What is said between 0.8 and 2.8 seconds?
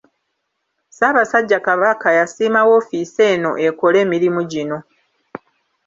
Ssaabasajja Kabaka yasiima